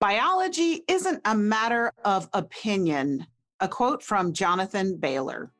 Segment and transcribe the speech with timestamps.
[0.00, 3.26] Biology isn't a matter of opinion.
[3.58, 5.50] A quote from Jonathan Bailor.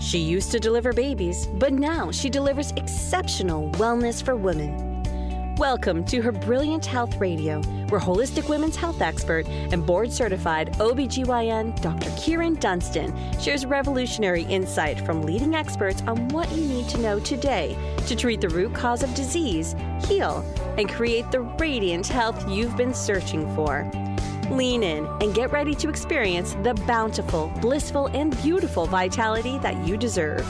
[0.00, 4.87] She used to deliver babies, but now she delivers exceptional wellness for women.
[5.58, 11.82] Welcome to Her Brilliant Health Radio, where holistic women's health expert and board certified OBGYN
[11.82, 12.10] Dr.
[12.10, 17.76] Kyrin Dunston shares revolutionary insight from leading experts on what you need to know today
[18.06, 20.44] to treat the root cause of disease, heal,
[20.78, 23.90] and create the radiant health you've been searching for.
[24.52, 29.96] Lean in and get ready to experience the bountiful, blissful, and beautiful vitality that you
[29.96, 30.46] deserve.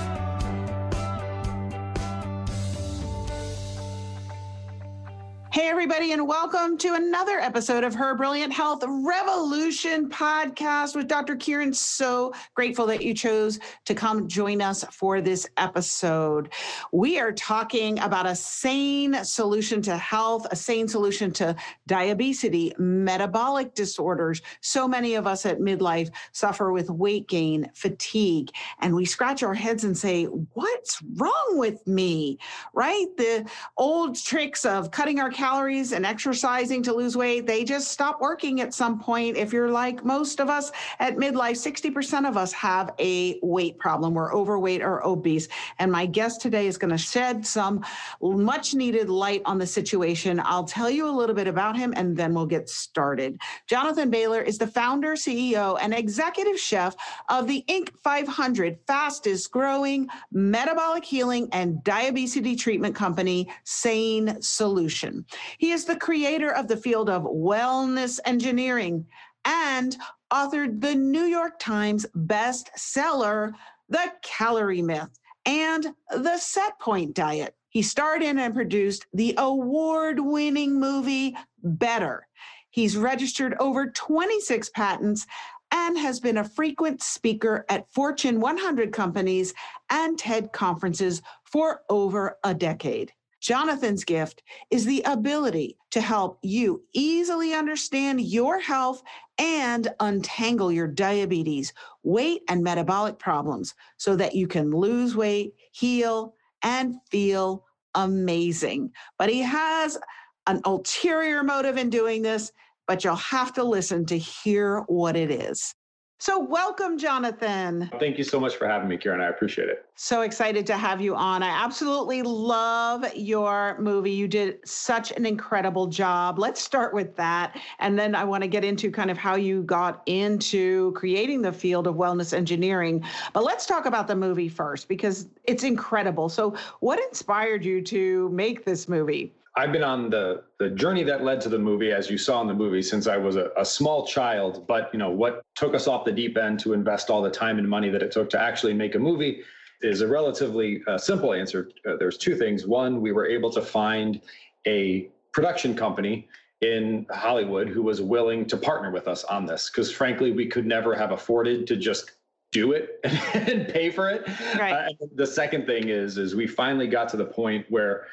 [5.58, 11.34] Hey, everybody, and welcome to another episode of Her Brilliant Health Revolution podcast with Dr.
[11.34, 11.74] Kyrin.
[11.74, 16.52] So grateful that you chose to come join us for this episode.
[16.92, 21.56] We are talking about a sane solution to health, a sane solution to
[21.88, 24.40] diabetes, metabolic disorders.
[24.60, 29.54] So many of us at midlife suffer with weight gain, fatigue, and we scratch our
[29.54, 32.38] heads and say, What's wrong with me?
[32.72, 33.06] Right?
[33.16, 37.90] The old tricks of cutting our calories calories and exercising to lose weight, they just
[37.90, 39.34] stop working at some point.
[39.34, 44.12] If you're like most of us at midlife, 60% of us have a weight problem.
[44.12, 45.48] We're overweight or obese.
[45.78, 47.82] And my guest today is going to shed some
[48.20, 50.38] much needed light on the situation.
[50.44, 53.40] I'll tell you a little bit about him and then we'll get started.
[53.66, 56.94] Jonathan Bailor is the founder, CEO, and executive chef
[57.30, 57.88] of the Inc.
[58.04, 65.24] 500 fastest growing metabolic healing and diabesity treatment company, Sane Solution.
[65.58, 69.06] He is the creator of the field of wellness engineering
[69.44, 69.96] and
[70.32, 73.52] authored the New York Times bestseller,
[73.88, 77.54] The Calorie Myth and The Set Point Diet.
[77.70, 82.26] He starred in and produced the award winning movie Better.
[82.70, 85.26] He's registered over 26 patents
[85.70, 89.52] and has been a frequent speaker at Fortune 100 companies
[89.90, 93.12] and TED conferences for over a decade.
[93.40, 99.02] Jonathan's gift is the ability to help you easily understand your health
[99.38, 101.72] and untangle your diabetes,
[102.02, 108.90] weight, and metabolic problems so that you can lose weight, heal, and feel amazing.
[109.18, 109.98] But he has
[110.46, 112.52] an ulterior motive in doing this,
[112.86, 115.74] but you'll have to listen to hear what it is.
[116.20, 117.88] So, welcome, Jonathan.
[118.00, 119.20] Thank you so much for having me, Karen.
[119.20, 119.86] I appreciate it.
[119.94, 121.44] So excited to have you on.
[121.44, 124.10] I absolutely love your movie.
[124.10, 126.40] You did such an incredible job.
[126.40, 127.56] Let's start with that.
[127.78, 131.52] And then I want to get into kind of how you got into creating the
[131.52, 133.04] field of wellness engineering.
[133.32, 136.28] But let's talk about the movie first because it's incredible.
[136.28, 139.34] So, what inspired you to make this movie?
[139.58, 142.46] I've been on the the journey that led to the movie, as you saw in
[142.46, 144.68] the movie, since I was a, a, small child.
[144.68, 147.58] But you know what took us off the deep end to invest all the time
[147.58, 149.42] and money that it took to actually make a movie
[149.82, 151.70] is a relatively uh, simple answer.
[151.84, 152.68] Uh, there's two things.
[152.68, 154.20] One, we were able to find
[154.64, 156.28] a production company
[156.60, 160.66] in Hollywood who was willing to partner with us on this, because frankly, we could
[160.66, 162.12] never have afforded to just
[162.52, 163.00] do it
[163.34, 164.24] and pay for it.
[164.56, 164.72] Right.
[164.72, 168.06] Uh, the second thing is, is we finally got to the point where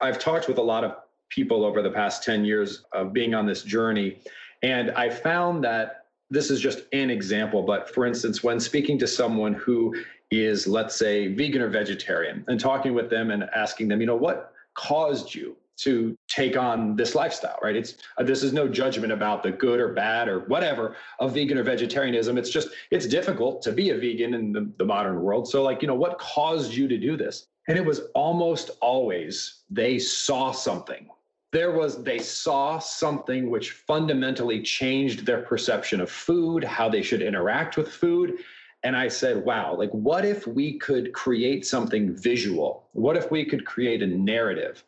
[0.00, 0.94] I've talked with a lot of
[1.28, 4.18] people over the past 10 years of being on this journey.
[4.62, 9.06] And I found that this is just an example, but for instance, when speaking to
[9.06, 9.94] someone who
[10.30, 14.16] is, let's say, vegan or vegetarian, and talking with them and asking them, you know,
[14.16, 17.76] what caused you to take on this lifestyle, right?
[17.76, 21.56] It's uh, this is no judgment about the good or bad or whatever of vegan
[21.56, 22.36] or vegetarianism.
[22.36, 25.48] It's just it's difficult to be a vegan in the, the modern world.
[25.48, 27.46] So, like, you know, what caused you to do this?
[27.68, 31.06] And it was almost always they saw something.
[31.52, 37.22] There was, they saw something which fundamentally changed their perception of food, how they should
[37.22, 38.38] interact with food.
[38.84, 42.88] And I said, wow, like, what if we could create something visual?
[42.92, 44.84] What if we could create a narrative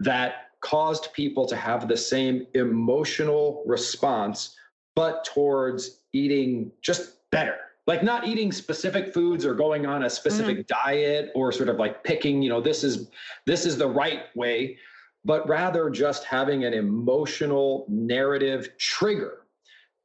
[0.00, 4.56] that caused people to have the same emotional response,
[4.94, 7.58] but towards eating just better?
[7.86, 10.66] Like not eating specific foods or going on a specific mm.
[10.66, 13.08] diet or sort of like picking you know this is
[13.46, 14.76] this is the right way
[15.24, 19.42] but rather just having an emotional narrative trigger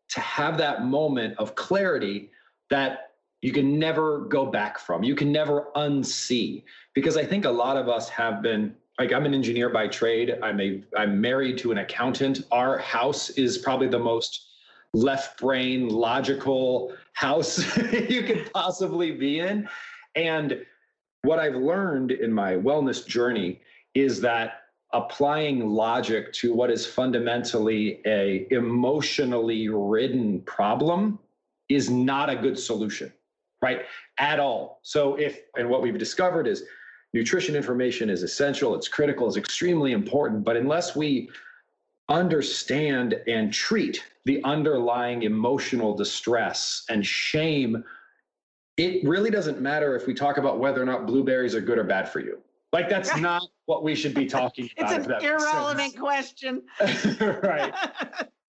[0.10, 2.30] to have that moment of clarity
[2.70, 6.64] that you can never go back from you can never unsee.
[6.96, 10.38] Because i think a lot of us have been like i'm an engineer by trade.
[10.42, 12.42] I'm a i'm married to an accountant.
[12.52, 14.47] Our house is probably the most
[14.98, 17.78] left brain logical house
[18.10, 19.68] you could possibly be in.
[20.16, 20.66] And
[21.22, 23.62] what I've learned in my wellness journey
[23.94, 24.62] is that
[24.94, 31.20] applying logic to what is fundamentally a emotionally ridden problem
[31.70, 33.12] is not a good solution
[33.62, 33.82] right
[34.18, 36.64] at all so if and what we've discovered is
[37.14, 41.30] nutrition information is essential it's critical it's extremely important but unless we
[42.10, 47.84] understand and treat the underlying emotional distress and shame
[48.78, 51.84] it really doesn't matter if we talk about whether or not blueberries are good or
[51.84, 52.38] bad for you.
[52.72, 54.94] Like that's not what we should be talking about.
[54.94, 56.64] It's an irrelevant question.
[57.44, 57.74] right.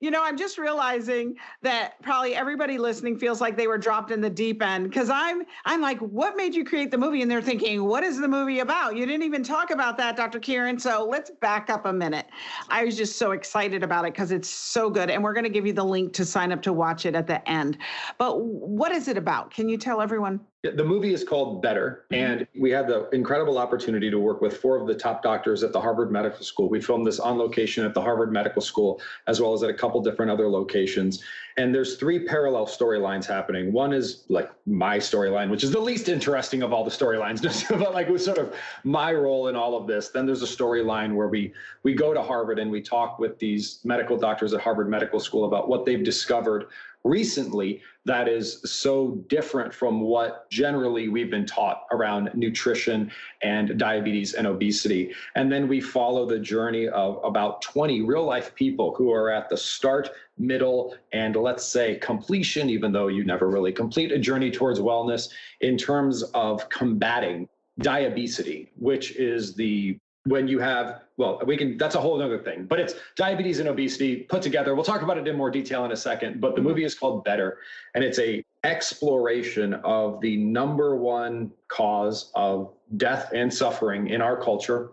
[0.00, 4.20] You know, I'm just realizing that probably everybody listening feels like they were dropped in
[4.20, 7.20] the deep end because I'm I'm like, what made you create the movie?
[7.20, 8.96] And they're thinking, what is the movie about?
[8.96, 10.38] You didn't even talk about that, Dr.
[10.38, 10.80] Kyrin.
[10.80, 12.26] So let's back up a minute.
[12.68, 15.10] I was just so excited about it because it's so good.
[15.10, 17.26] And we're going to give you the link to sign up to watch it at
[17.26, 17.78] the end.
[18.18, 19.50] But what is it about?
[19.50, 20.38] Can you tell everyone?
[20.62, 22.32] The movie is called Better, mm-hmm.
[22.32, 25.72] and we had the incredible opportunity to work with four of the top doctors at
[25.72, 26.68] the Harvard Medical School.
[26.68, 29.74] We filmed this on location at the Harvard Medical School, as well as at a
[29.74, 31.22] couple different other locations.
[31.56, 33.72] And there's three parallel storylines happening.
[33.72, 37.42] One is like my storyline, which is the least interesting of all the storylines,
[37.78, 40.10] but like was sort of my role in all of this.
[40.10, 41.52] Then there's a storyline where we
[41.82, 45.46] we go to Harvard and we talk with these medical doctors at Harvard Medical School
[45.46, 46.66] about what they've discovered
[47.04, 53.10] recently that is so different from what generally we've been taught around nutrition
[53.42, 55.14] and diabetes and obesity.
[55.34, 59.50] And then we follow the journey of about 20 real life people who are at
[59.50, 60.08] the start,
[60.38, 65.28] middle, and let's say completion, even though you never really complete a journey towards wellness
[65.60, 67.46] in terms of combating
[67.80, 72.66] diabesity, which is the when you have well we can that's a whole other thing
[72.66, 74.74] but it's diabetes and obesity put together.
[74.74, 77.24] We'll talk about it in more detail in a second but the movie is called
[77.24, 77.58] better
[77.94, 84.36] and it's a exploration of the number one cause of death and suffering in our
[84.36, 84.90] culture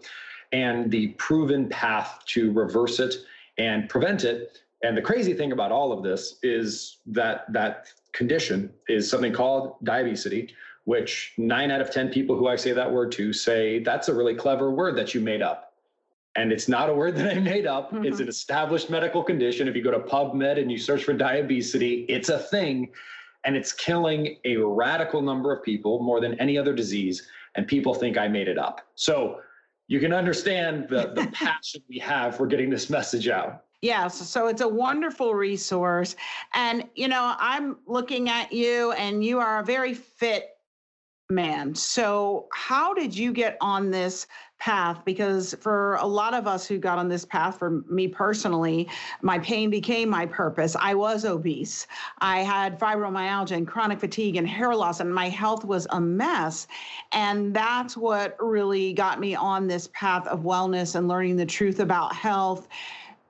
[0.52, 3.16] and the proven path to reverse it
[3.58, 4.60] and prevent it.
[4.84, 9.76] And the crazy thing about all of this is that that condition is something called
[9.84, 10.54] diabesity
[10.86, 14.14] which nine out of 10 people who I say that word to say, that's a
[14.14, 15.74] really clever word that you made up.
[16.36, 17.92] And it's not a word that I made up.
[17.92, 18.06] Mm-hmm.
[18.06, 19.68] It's an established medical condition.
[19.68, 22.92] If you go to PubMed and you search for diabesity, it's a thing.
[23.46, 27.28] And it's killing a radical number of people more than any other disease.
[27.56, 28.82] And people think I made it up.
[28.96, 29.42] So
[29.88, 33.64] you can understand the, the passion we have for getting this message out.
[33.82, 36.16] Yes, so it's a wonderful resource.
[36.54, 40.55] And, you know, I'm looking at you, and you are a very fit
[41.32, 41.74] man.
[41.74, 44.28] So, how did you get on this
[44.60, 45.04] path?
[45.06, 48.88] Because for a lot of us who got on this path, for me personally,
[49.24, 50.76] my pain became my purpose.
[50.80, 51.88] I was obese.
[52.20, 56.68] I had fibromyalgia and chronic fatigue and hair loss, and my health was a mess.
[57.12, 61.80] And that's what really got me on this path of wellness and learning the truth
[61.80, 62.68] about health.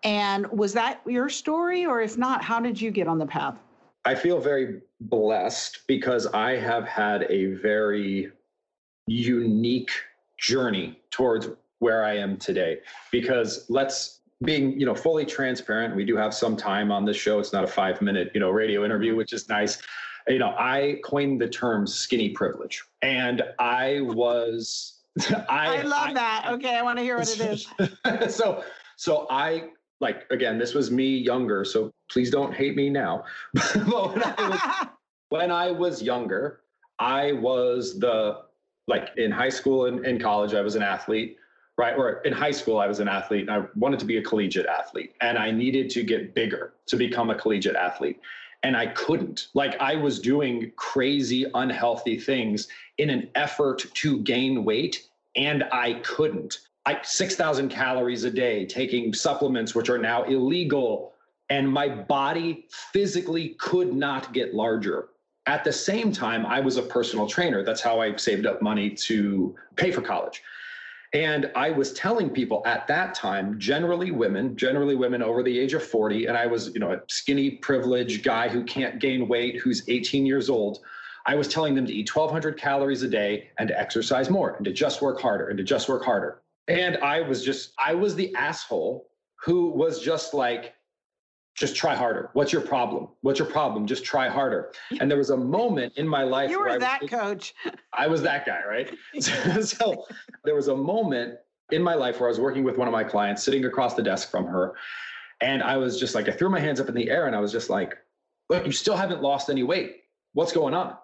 [0.03, 1.85] And was that your story?
[1.85, 3.57] Or if not, how did you get on the path?
[4.05, 8.31] I feel very blessed because I have had a very
[9.07, 9.91] unique
[10.37, 11.49] journey towards
[11.79, 12.79] where I am today.
[13.11, 17.39] Because let's being you know fully transparent, we do have some time on this show.
[17.39, 19.81] It's not a five minute you know radio interview, which is nice.
[20.27, 24.99] You know, I coined the term skinny privilege, and I was.
[25.49, 26.45] I, I love I, that.
[26.53, 28.35] Okay, I want to hear what it is.
[28.35, 28.63] so,
[28.97, 29.69] so I
[30.01, 33.23] like again, this was me younger, so please don't hate me now.
[33.53, 34.87] but when I, was,
[35.29, 36.61] when I was younger,
[36.99, 38.41] I was the
[38.87, 41.37] like in high school and in college, I was an athlete,
[41.77, 41.95] right?
[41.97, 43.41] Or in high school, I was an athlete.
[43.41, 46.95] and I wanted to be a collegiate athlete, and I needed to get bigger to
[46.95, 48.19] become a collegiate athlete.
[48.63, 49.49] And I couldn't.
[49.53, 52.67] Like, I was doing crazy, unhealthy things
[52.97, 56.59] in an effort to gain weight, and I couldn't.
[56.85, 61.13] I 6,000 calories a day, taking supplements which are now illegal.
[61.49, 65.09] And my body physically could not get larger.
[65.47, 67.63] At the same time, I was a personal trainer.
[67.63, 70.41] That's how I saved up money to pay for college.
[71.13, 75.73] And I was telling people at that time, generally women, generally women over the age
[75.73, 79.57] of 40, and I was, you know, a skinny, privileged guy who can't gain weight,
[79.57, 80.79] who's 18 years old.
[81.25, 84.65] I was telling them to eat 1,200 calories a day and to exercise more and
[84.65, 86.41] to just work harder and to just work harder.
[86.67, 89.07] And I was just, I was the asshole
[89.43, 90.73] who was just like,
[91.55, 92.31] just try harder.
[92.33, 93.07] What's your problem?
[93.21, 93.87] What's your problem?
[93.87, 94.73] Just try harder.
[94.99, 96.49] And there was a moment in my life.
[96.49, 97.55] You were that was, coach.
[97.93, 98.93] I was that guy, right?
[99.19, 100.05] so, so
[100.43, 101.37] there was a moment
[101.71, 104.03] in my life where I was working with one of my clients, sitting across the
[104.03, 104.75] desk from her.
[105.41, 107.39] And I was just like, I threw my hands up in the air and I
[107.39, 107.97] was just like,
[108.49, 110.01] look, you still haven't lost any weight.
[110.33, 110.95] What's going on?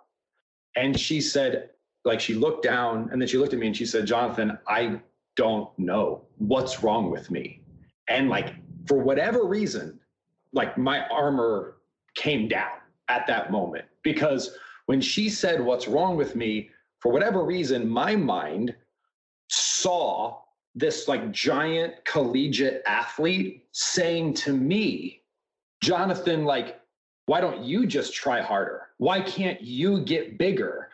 [0.76, 1.70] And she said,
[2.04, 5.00] like, she looked down and then she looked at me and she said, Jonathan, I
[5.36, 7.62] don't know what's wrong with me.
[8.08, 8.54] And like,
[8.88, 10.00] for whatever reason,
[10.54, 11.78] like my armor
[12.16, 12.72] came down
[13.08, 16.70] at that moment because when she said, What's wrong with me?
[17.00, 18.76] For whatever reason, my mind
[19.50, 20.42] saw
[20.76, 25.24] this like giant collegiate athlete saying to me,
[25.82, 26.80] Jonathan, like,
[27.26, 28.88] why don't you just try harder?
[28.98, 30.91] Why can't you get bigger?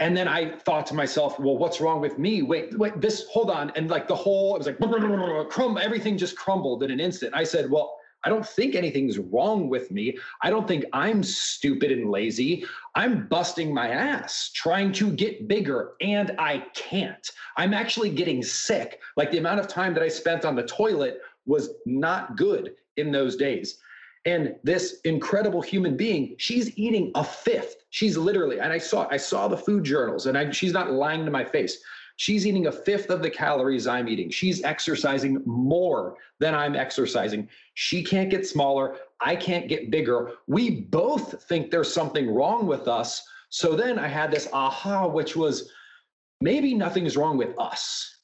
[0.00, 2.42] And then I thought to myself, well, what's wrong with me?
[2.42, 3.70] Wait, wait, this, hold on.
[3.74, 7.34] And like the whole, it was like, crumb, everything just crumbled in an instant.
[7.34, 10.18] I said, well, I don't think anything's wrong with me.
[10.42, 12.64] I don't think I'm stupid and lazy.
[12.94, 17.30] I'm busting my ass trying to get bigger and I can't.
[17.56, 19.00] I'm actually getting sick.
[19.16, 23.12] Like the amount of time that I spent on the toilet was not good in
[23.12, 23.78] those days.
[24.24, 27.76] And this incredible human being, she's eating a fifth.
[27.90, 31.24] She's literally, and I saw, I saw the food journals, and I, she's not lying
[31.24, 31.78] to my face.
[32.16, 34.28] She's eating a fifth of the calories I'm eating.
[34.28, 37.48] She's exercising more than I'm exercising.
[37.74, 38.96] She can't get smaller.
[39.20, 40.32] I can't get bigger.
[40.48, 43.22] We both think there's something wrong with us.
[43.50, 45.70] So then I had this aha, which was
[46.40, 48.17] maybe nothing's wrong with us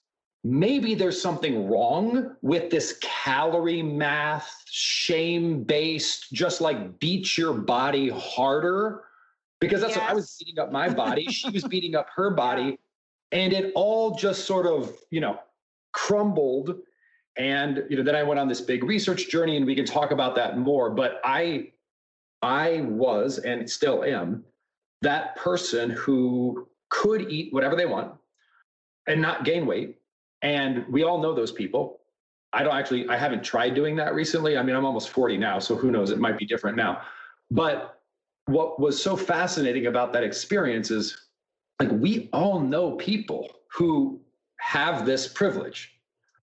[0.44, 8.10] maybe there's something wrong with this calorie math, shame based, just like beat your body
[8.10, 9.04] harder.
[9.58, 10.02] Because that's yes.
[10.02, 11.24] what I was beating up my body.
[11.30, 12.78] she was beating up her body.
[13.32, 15.40] And it all just sort of, you know,
[15.92, 16.76] crumbled.
[17.36, 20.10] And, you know, then I went on this big research journey and we can talk
[20.10, 20.90] about that more.
[20.90, 21.72] But I,
[22.42, 24.44] I was and still am
[25.00, 28.12] that person who could eat whatever they want
[29.08, 29.96] and not gain weight
[30.44, 32.00] and we all know those people.
[32.52, 34.58] I don't actually, I haven't tried doing that recently.
[34.58, 36.10] I mean, I'm almost 40 now, so who knows?
[36.10, 37.00] It might be different now.
[37.50, 37.98] But
[38.44, 41.28] what was so fascinating about that experience is
[41.80, 44.20] like we all know people who
[44.60, 45.98] have this privilege,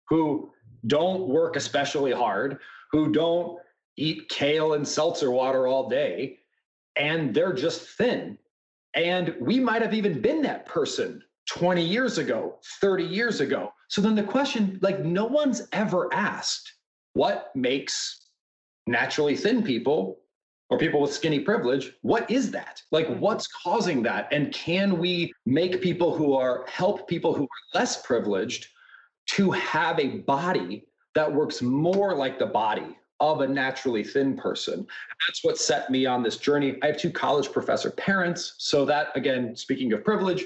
[0.10, 0.52] who
[0.88, 2.58] don't work especially hard,
[2.92, 3.60] who don't
[3.98, 6.40] eat kale and seltzer water all day,
[6.96, 8.38] and they're just thin.
[8.96, 11.24] And we might have even been that person
[11.58, 13.74] 20 years ago, 30 years ago.
[13.90, 16.74] So then the question, like, no one's ever asked
[17.14, 18.28] what makes
[18.88, 20.20] naturally thin people
[20.70, 22.82] or people with skinny privilege, what is that?
[22.92, 24.30] Like, what's causing that?
[24.32, 28.68] And can we make people who are, help people who are less privileged
[29.32, 34.88] to have a body that works more like the body of a naturally thin person.
[35.28, 36.78] That's what set me on this journey.
[36.82, 38.56] I have two college professor parents.
[38.58, 40.46] So, that again, speaking of privilege,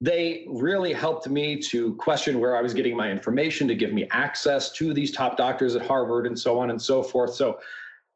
[0.00, 4.08] they really helped me to question where I was getting my information, to give me
[4.10, 7.34] access to these top doctors at Harvard and so on and so forth.
[7.34, 7.60] So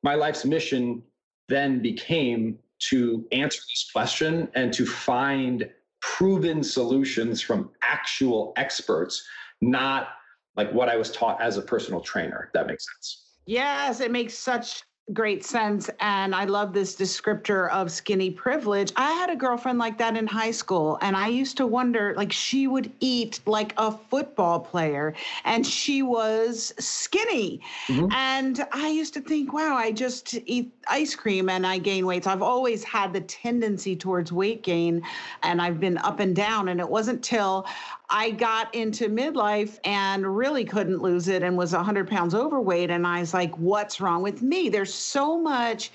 [0.03, 1.03] my life's mission
[1.49, 2.59] then became
[2.91, 5.69] to answer this question and to find
[6.01, 9.27] proven solutions from actual experts,
[9.61, 10.09] not
[10.57, 12.51] like what I was taught as a personal trainer.
[12.55, 13.25] that makes sense.
[13.47, 15.91] Yes, it makes such great sense.
[16.01, 18.91] And I love this descriptor of skinny privilege.
[18.97, 22.33] I had a girlfriend like that in high school, and I used to wonder like,
[22.33, 27.61] she would eat like a football player, and she was skinny.
[27.89, 28.13] Mm-hmm.
[28.13, 32.25] And I used to think, wow, I just eat ice cream and I gain weight.
[32.25, 35.03] So I've always had the tendency towards weight gain,
[35.43, 36.69] and I've been up and down.
[36.69, 37.67] And it wasn't till
[38.11, 42.91] I got into midlife and really couldn't lose it and was 100 pounds overweight.
[42.91, 44.69] And I was like, what's wrong with me?
[44.69, 45.91] There's so much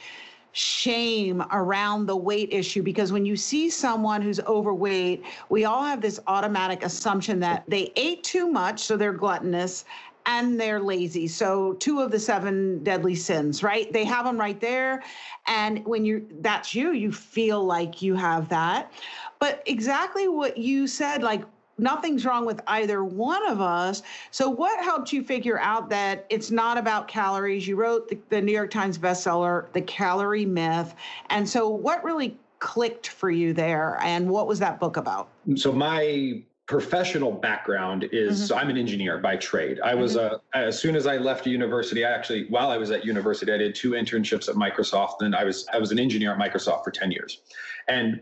[0.52, 6.02] shame around the weight issue because when you see someone who's overweight, we all have
[6.02, 9.86] this automatic assumption that they ate too much, so they're gluttonous.
[10.26, 11.28] And they're lazy.
[11.28, 13.92] So, two of the seven deadly sins, right?
[13.92, 15.02] They have them right there.
[15.48, 18.92] And when you that's you, you feel like you have that.
[19.40, 21.44] But exactly what you said, like
[21.80, 24.04] nothing's wrong with either one of us.
[24.32, 27.68] So, what helped you figure out that it's not about calories?
[27.68, 30.94] You wrote the, the, New York Times bestseller, The Calorie Myth.
[31.30, 33.98] And so, what really clicked for you there?
[34.02, 35.30] And what was that book about?
[35.56, 38.46] So, my professional background is mm-hmm.
[38.46, 39.80] so I'm an engineer by trade.
[39.84, 40.36] I was mm-hmm.
[40.54, 43.58] a as soon as I left university, I actually while I was at university, I
[43.58, 46.92] did two internships at Microsoft and I was I was an engineer at Microsoft for
[46.92, 47.42] 10 years.
[47.88, 48.22] And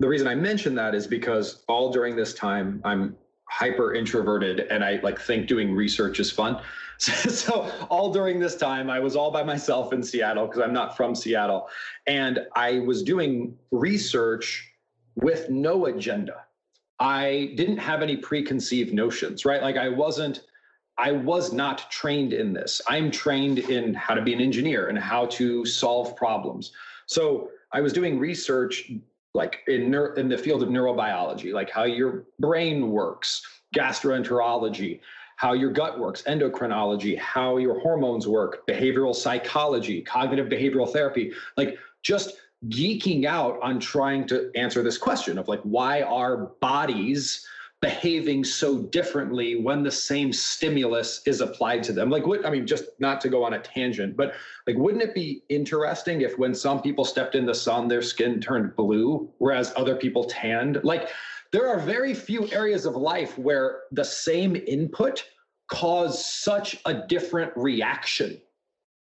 [0.00, 4.84] the reason I mention that is because all during this time, I'm hyper introverted and
[4.84, 6.60] I like think doing research is fun.
[6.98, 10.72] So, so, all during this time, I was all by myself in Seattle because I'm
[10.72, 11.68] not from Seattle.
[12.06, 14.72] And I was doing research
[15.16, 16.44] with no agenda.
[17.00, 19.62] I didn't have any preconceived notions, right?
[19.62, 20.44] Like I wasn't,
[20.96, 22.80] I was not trained in this.
[22.88, 26.72] I'm trained in how to be an engineer and how to solve problems.
[27.06, 28.90] So I was doing research
[29.34, 33.42] like in, in the field of neurobiology, like how your brain works
[33.74, 35.00] gastroenterology,
[35.36, 41.78] how your gut works, endocrinology, how your hormones work, behavioral psychology, cognitive behavioral therapy, like
[42.02, 47.46] just geeking out on trying to answer this question of like, why are bodies
[47.80, 52.10] behaving so differently when the same stimulus is applied to them.
[52.10, 54.34] Like what i mean just not to go on a tangent but
[54.66, 58.40] like wouldn't it be interesting if when some people stepped in the sun their skin
[58.40, 60.80] turned blue whereas other people tanned?
[60.82, 61.10] Like
[61.52, 65.24] there are very few areas of life where the same input
[65.68, 68.40] cause such a different reaction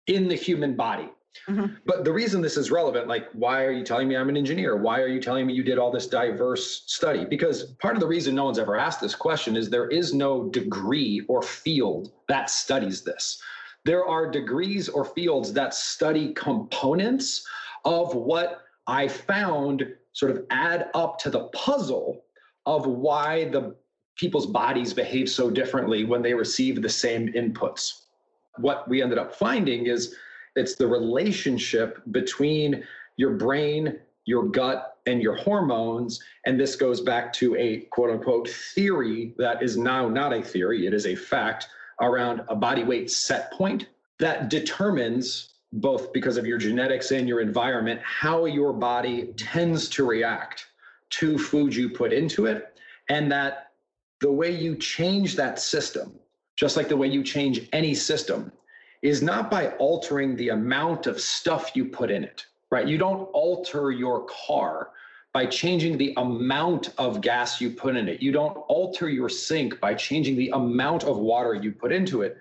[0.08, 1.08] in the human body
[1.46, 1.74] Mm-hmm.
[1.84, 4.76] But the reason this is relevant, like, why are you telling me I'm an engineer?
[4.76, 7.24] Why are you telling me you did all this diverse study?
[7.24, 10.48] Because part of the reason no one's ever asked this question is there is no
[10.48, 13.40] degree or field that studies this.
[13.84, 17.46] There are degrees or fields that study components
[17.84, 22.24] of what I found sort of add up to the puzzle
[22.66, 23.76] of why the
[24.16, 28.02] people's bodies behave so differently when they receive the same inputs.
[28.56, 30.16] What we ended up finding is
[30.56, 32.84] it's the relationship between
[33.16, 36.20] your brain, your gut, and your hormones.
[36.46, 40.86] And this goes back to a quote unquote theory that is now not a theory,
[40.86, 41.68] it is a fact
[42.00, 43.86] around a body weight set point
[44.18, 50.06] that determines both because of your genetics and your environment how your body tends to
[50.06, 50.66] react
[51.10, 52.78] to food you put into it
[53.10, 53.72] and that
[54.20, 56.18] the way you change that system
[56.56, 58.50] just like the way you change any system
[59.02, 62.86] is not by altering the amount of stuff you put in it, right?
[62.86, 64.90] You don't alter your car
[65.32, 68.20] by changing the amount of gas you put in it.
[68.20, 72.36] You don't alter your sink by changing the amount of water you put into it.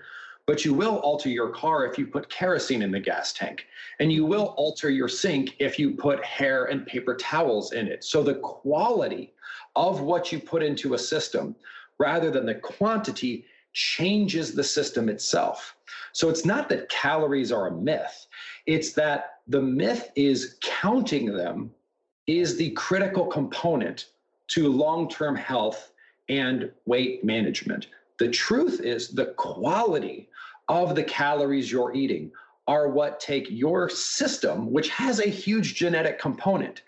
[0.48, 3.68] But you will alter your car if you put kerosene in the gas tank.
[4.00, 8.04] And you will alter your sink if you put hair and paper towels in it.
[8.04, 9.34] So the quality
[9.76, 11.56] of what you put into a system
[12.00, 15.76] rather than the quantity changes the system itself.
[16.14, 18.28] So it's not that calories are a myth,
[18.66, 21.72] it's that the myth is counting them
[22.28, 24.08] is the critical component
[24.48, 25.92] to long term health
[26.30, 27.88] and weight management.
[28.20, 30.30] The truth is, the quality
[30.68, 32.32] of the calories you're eating
[32.68, 36.82] are what take your system, which has a huge genetic component,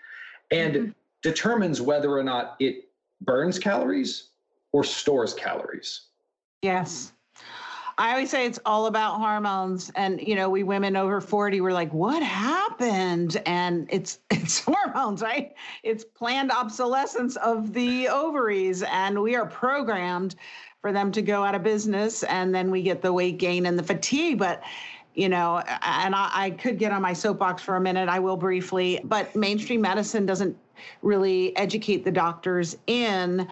[0.50, 0.90] and mm-hmm.
[1.22, 2.90] determines whether or not it
[3.22, 4.28] burns calories
[4.72, 6.08] or stores calories.
[6.62, 7.12] Yes.
[8.00, 9.92] I always say it's all about hormones.
[9.94, 13.42] And, you know, we women over 40, we're like, what happened?
[13.44, 15.52] And it's it's hormones, right?
[15.82, 18.82] It's planned obsolescence of the ovaries.
[18.84, 20.36] And we are programmed
[20.80, 22.22] for them to go out of business.
[22.22, 24.38] And then we get the weight gain and the fatigue.
[24.38, 24.62] But
[25.14, 28.08] you know, and I, I, could get on my soapbox for a minute.
[28.08, 30.56] I will briefly, but mainstream medicine doesn't
[31.02, 33.46] really educate the doctors in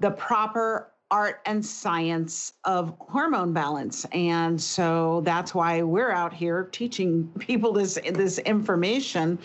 [0.00, 4.04] the proper art and science of hormone balance.
[4.12, 9.38] And so that's why we're out here teaching people this this information.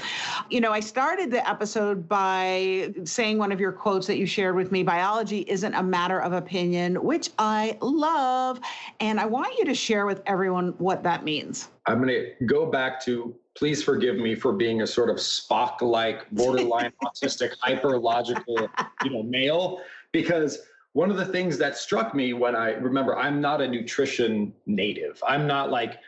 [0.49, 4.55] You know i started the episode by saying one of your quotes that you shared
[4.55, 8.59] with me biology isn't a matter of opinion which i love.
[8.99, 11.69] And i want you to share with everyone what that means.
[11.85, 15.81] I'm going to go back to please forgive me for being a sort of spock
[15.81, 18.69] like borderline autistic hyper logical
[19.03, 20.59] you know male because
[20.93, 25.21] one of the things that struck me when I remember I'm not a nutrition native.
[25.27, 25.99] I'm not like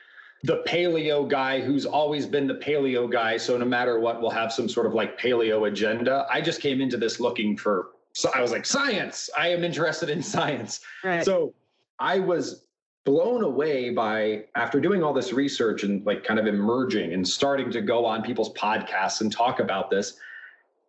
[0.44, 3.38] the paleo guy who's always been the paleo guy.
[3.38, 6.26] So no matter what, we'll have some sort of like paleo agenda.
[6.32, 9.30] I just came into this looking for, so I was like, science.
[9.38, 10.82] I am interested in science.
[11.04, 11.24] Right.
[11.24, 11.54] So
[12.00, 12.66] I was
[13.04, 17.72] blown away by after doing all this research and like kind of emerging and starting
[17.72, 20.18] to go on people's podcasts and talk about this,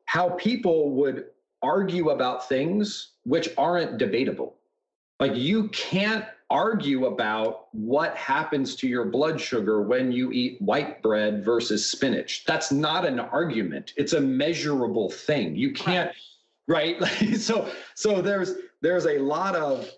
[0.06, 1.26] how people would
[1.62, 4.56] argue about things which aren't debatable.
[5.20, 11.00] Like you can't argue about what happens to your blood sugar when you eat white
[11.02, 12.44] bread versus spinach.
[12.44, 13.94] That's not an argument.
[13.96, 15.56] It's a measurable thing.
[15.56, 16.12] You can't
[16.68, 17.00] right?
[17.00, 17.36] right?
[17.36, 19.90] so so there's there's a lot of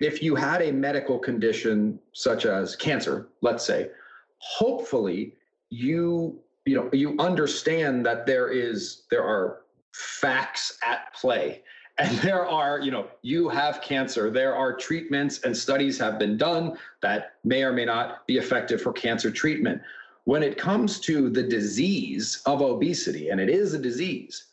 [0.00, 3.90] if you had a medical condition such as cancer, let's say,
[4.38, 5.34] hopefully
[5.70, 11.62] you you know you understand that there is there are facts at play
[11.98, 14.30] and there are you know you have cancer.
[14.30, 18.80] There are treatments and studies have been done that may or may not be effective
[18.80, 19.82] for cancer treatment.
[20.24, 24.48] When it comes to the disease of obesity and it is a disease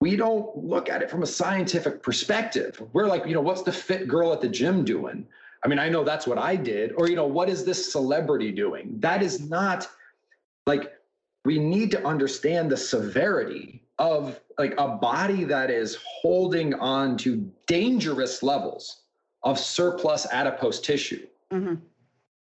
[0.00, 2.80] we don't look at it from a scientific perspective.
[2.92, 5.26] We're like you know what's the fit girl at the gym doing?
[5.64, 6.92] I mean i know that's what i did.
[6.96, 8.94] Or you know what is this celebrity doing?
[9.00, 9.88] That is not
[10.66, 10.92] like
[11.44, 17.50] we need to understand the severity of like a body that is holding on to
[17.66, 19.02] dangerous levels
[19.42, 21.26] of surplus adipose tissue.
[21.52, 21.74] Mm-hmm.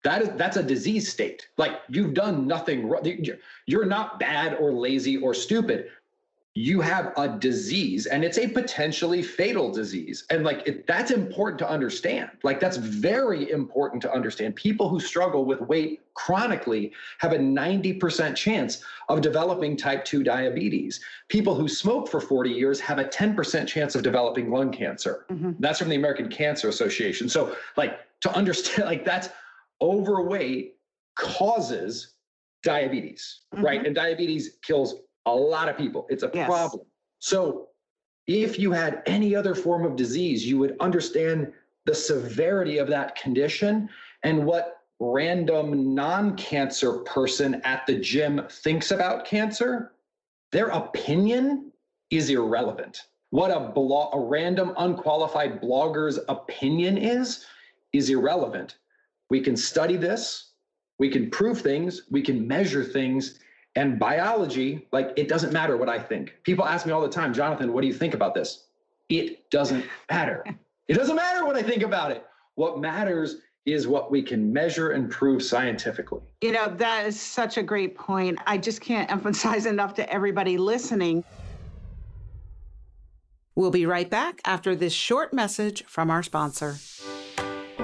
[0.04, 1.48] That is that's a disease state.
[1.58, 3.04] Like you've done nothing wrong.
[3.66, 5.90] You're not bad or lazy or stupid
[6.58, 10.26] you have a disease and it's a potentially fatal disease.
[10.30, 12.32] And like it, that's important to understand.
[12.44, 14.56] Like that's very important to understand.
[14.56, 21.02] People who struggle with weight chronically have a 90% chance of developing type 2 diabetes.
[21.28, 25.26] People who smoke for 40 years have a 10% chance of developing lung cancer.
[25.30, 25.52] Mm-hmm.
[25.60, 27.28] that's from the american cancer association.
[27.28, 29.28] So like to understand like that's
[29.82, 30.78] overweight
[31.16, 32.14] causes
[32.64, 33.64] diabetes mm-hmm.
[33.64, 36.06] right and diabetes kills a lot of people.
[36.10, 36.48] It's a yes.
[36.48, 36.86] problem.
[37.20, 37.70] So
[38.28, 41.52] if you had any other form of disease, you would understand
[41.86, 43.90] the severity of that condition
[44.24, 49.94] and what random non-cancer person at the gym thinks about cancer.
[50.52, 51.72] Their opinion
[52.10, 53.02] is irrelevant.
[53.32, 57.46] What a blog, a random unqualified blogger's opinion is,
[57.94, 58.78] is irrelevant.
[59.30, 60.52] We can study this,
[61.00, 63.40] we can prove things, we can measure things,
[63.76, 66.36] and biology, like it doesn't matter what I think.
[66.44, 68.68] People ask me all the time, Jonathan, what do you think about this?
[69.10, 70.44] It doesn't matter.
[70.88, 72.26] it doesn't matter what I think about it.
[72.56, 76.22] What matters is what we can measure and prove scientifically.
[76.42, 78.38] You know, that is such a great point.
[78.46, 81.24] I just can't emphasize enough to everybody listening.
[83.56, 86.76] We'll be right back after this short message from our sponsor.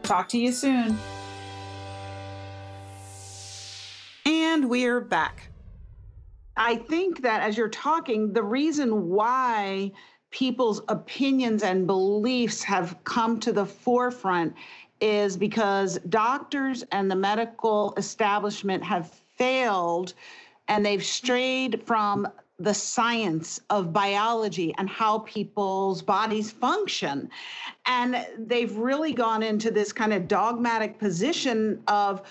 [0.02, 0.98] Talk to you soon.
[4.26, 5.48] And we're back.
[6.56, 9.92] I think that as you're talking, the reason why
[10.30, 14.54] people's opinions and beliefs have come to the forefront
[15.00, 20.14] is because doctors and the medical establishment have failed
[20.68, 22.28] and they've strayed from
[22.60, 27.28] the science of biology and how people's bodies function.
[27.86, 32.22] And they've really gone into this kind of dogmatic position of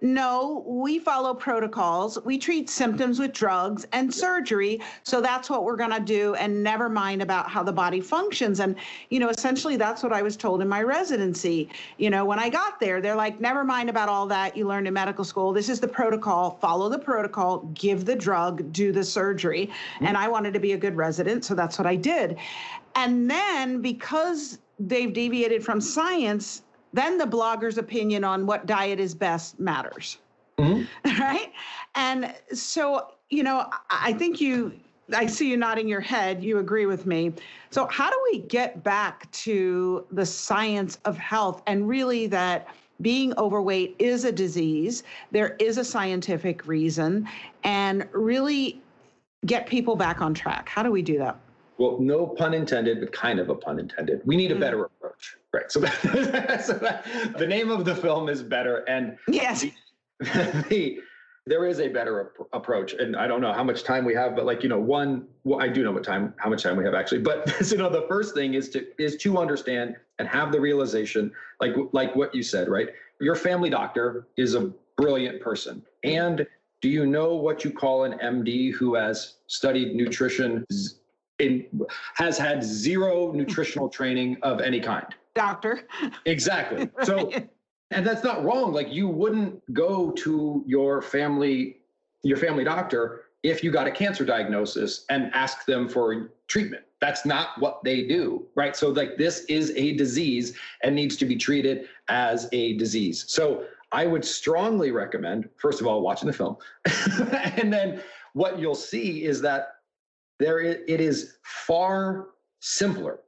[0.00, 2.18] no, we follow protocols.
[2.24, 4.80] We treat symptoms with drugs and surgery.
[5.04, 8.60] So that's what we're going to do and never mind about how the body functions.
[8.60, 8.76] And,
[9.08, 11.70] you know, essentially that's what I was told in my residency.
[11.96, 14.86] You know, when I got there, they're like, never mind about all that you learned
[14.86, 15.52] in medical school.
[15.52, 16.58] This is the protocol.
[16.60, 19.66] Follow the protocol, give the drug, do the surgery.
[19.66, 20.06] Mm-hmm.
[20.06, 21.44] And I wanted to be a good resident.
[21.44, 22.36] So that's what I did.
[22.94, 29.14] And then because they've deviated from science, then the blogger's opinion on what diet is
[29.14, 30.18] best matters.
[30.58, 30.84] Mm-hmm.
[31.20, 31.52] Right.
[31.94, 34.72] And so, you know, I think you,
[35.14, 36.42] I see you nodding your head.
[36.42, 37.32] You agree with me.
[37.70, 42.68] So, how do we get back to the science of health and really that
[43.00, 45.04] being overweight is a disease?
[45.30, 47.28] There is a scientific reason,
[47.64, 48.80] and really
[49.46, 50.68] get people back on track.
[50.68, 51.38] How do we do that?
[51.78, 54.22] Well, no pun intended, but kind of a pun intended.
[54.24, 54.60] We need a mm.
[54.60, 55.36] better approach.
[55.52, 55.72] Right.
[55.72, 55.80] So,
[56.60, 57.06] so that,
[57.38, 59.72] the name of the film is better, and yes, the,
[60.68, 60.98] the,
[61.46, 62.94] there is a better ap- approach.
[62.94, 65.60] And I don't know how much time we have, but like you know, one, well,
[65.60, 67.20] I do know what time, how much time we have actually.
[67.20, 71.32] But you know, the first thing is to is to understand and have the realization,
[71.60, 72.88] like like what you said, right?
[73.20, 76.46] Your family doctor is a brilliant person, and
[76.82, 80.66] do you know what you call an MD who has studied nutrition
[81.38, 81.66] in,
[82.14, 85.06] has had zero nutritional training of any kind?
[85.34, 85.86] Doctor.
[86.24, 86.90] Exactly.
[87.04, 87.30] So,
[87.92, 88.72] and that's not wrong.
[88.72, 91.78] Like you wouldn't go to your family,
[92.22, 96.82] your family doctor if you got a cancer diagnosis and ask them for treatment.
[97.00, 98.74] That's not what they do, right?
[98.74, 103.24] So, like, this is a disease and needs to be treated as a disease.
[103.28, 106.56] So, I would strongly recommend, first of all, watching the film.
[107.56, 109.75] and then what you'll see is that
[110.38, 112.28] there it is far
[112.60, 113.20] simpler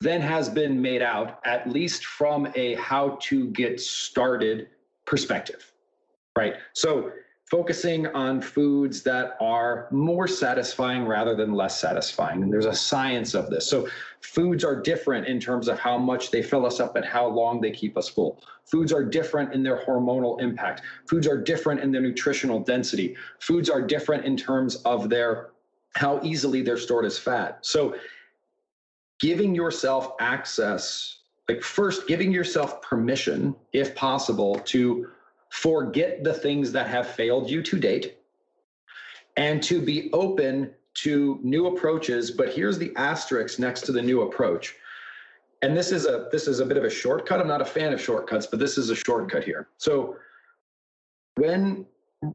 [0.00, 4.68] than has been made out, at least from a how to get started
[5.06, 5.72] perspective,
[6.36, 6.54] right?
[6.74, 7.12] So
[7.50, 12.42] focusing on foods that are more satisfying rather than less satisfying.
[12.42, 13.68] And there's a science of this.
[13.68, 13.88] So,
[14.20, 17.60] foods are different in terms of how much they fill us up and how long
[17.60, 18.42] they keep us full.
[18.64, 20.82] Foods are different in their hormonal impact.
[21.08, 23.16] Foods are different in their nutritional density.
[23.38, 25.50] Foods are different in terms of their
[25.96, 27.58] how easily they're stored as fat.
[27.62, 27.96] So,
[29.18, 35.08] giving yourself access, like first giving yourself permission, if possible, to
[35.48, 38.18] forget the things that have failed you to date
[39.38, 42.30] and to be open to new approaches.
[42.30, 44.74] But here's the asterisk next to the new approach.
[45.62, 47.40] And this is a this is a bit of a shortcut.
[47.40, 49.68] I'm not a fan of shortcuts but this is a shortcut here.
[49.78, 50.16] So
[51.36, 51.86] when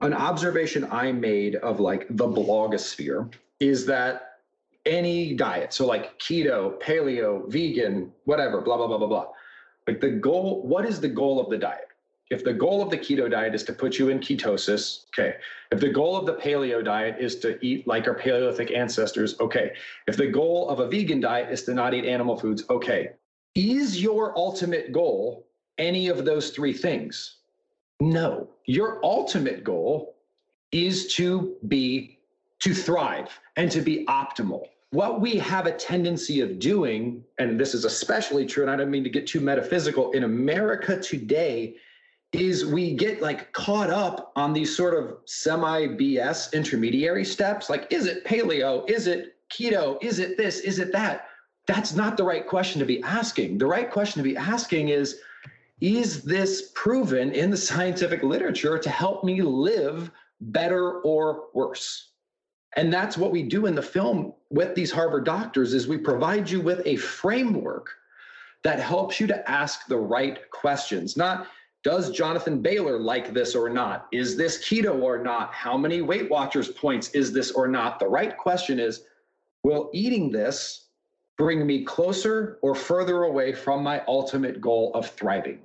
[0.01, 4.39] an observation i made of like the blogosphere is that
[4.85, 9.27] any diet so like keto paleo vegan whatever blah blah blah blah blah
[9.87, 11.91] like the goal what is the goal of the diet
[12.31, 15.35] if the goal of the keto diet is to put you in ketosis, okay.
[15.69, 19.73] If the goal of the paleo diet is to eat like our Paleolithic ancestors, okay.
[20.07, 23.09] If the goal of a vegan diet is to not eat animal foods, okay.
[23.53, 25.45] Is your ultimate goal
[25.77, 27.39] any of those three things?
[27.99, 28.47] No.
[28.65, 30.15] Your ultimate goal
[30.71, 32.17] is to be,
[32.61, 34.67] to thrive and to be optimal.
[34.91, 38.91] What we have a tendency of doing, and this is especially true, and I don't
[38.91, 41.75] mean to get too metaphysical, in America today
[42.33, 47.69] is we get like caught up on these sort of semi BS intermediary steps.
[47.69, 48.89] Like, is it paleo?
[48.89, 50.01] Is it keto?
[50.03, 50.59] Is it this?
[50.59, 51.27] Is it that?
[51.67, 53.57] That's not the right question to be asking.
[53.57, 55.19] The right question to be asking is
[55.79, 62.10] Is this proven in the scientific literature to help me live better or worse?
[62.75, 66.49] And that's what we do in the film with these Harvard doctors is we provide
[66.49, 67.89] you with a framework
[68.63, 71.47] that helps you to ask the right questions, not
[71.83, 74.07] does Jonathan Bailor like this or not?
[74.11, 75.51] Is this keto or not?
[75.53, 77.99] How many Weight Watchers points is this or not?
[77.99, 79.03] The right question is
[79.63, 80.87] Will eating this
[81.37, 85.59] bring me closer or further away from my ultimate goal of thriving?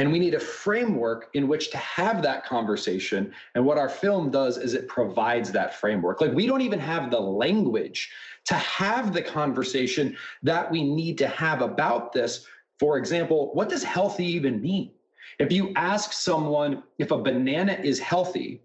[0.00, 3.34] And we need a framework in which to have that conversation.
[3.54, 6.22] And what our film does is it provides that framework.
[6.22, 8.10] Like we don't even have the language
[8.46, 12.46] to have the conversation that we need to have about this.
[12.78, 14.90] For example, what does healthy even mean?
[15.38, 18.62] If you ask someone if a banana is healthy,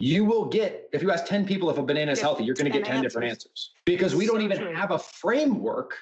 [0.00, 2.72] you will get, if you ask 10 people if a banana is healthy, you're going
[2.72, 3.12] to get 10 answers.
[3.12, 5.94] different answers because we don't even have a framework.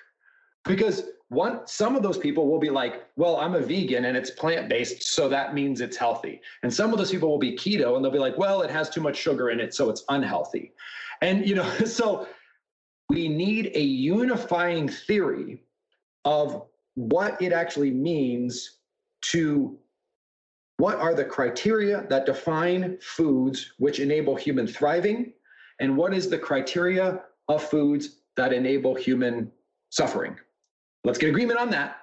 [0.64, 4.30] Because one, some of those people will be like, well, I'm a vegan and it's
[4.30, 6.40] plant based, so that means it's healthy.
[6.62, 8.88] And some of those people will be keto and they'll be like, well, it has
[8.88, 10.72] too much sugar in it, so it's unhealthy.
[11.20, 12.26] And, you know, so
[13.10, 15.62] we need a unifying theory
[16.24, 16.62] of
[16.94, 18.78] what it actually means
[19.20, 19.78] to
[20.78, 25.32] what are the criteria that define foods which enable human thriving,
[25.80, 29.50] and what is the criteria of foods that enable human
[29.90, 30.36] suffering.
[31.04, 31.98] Let's get agreement on that.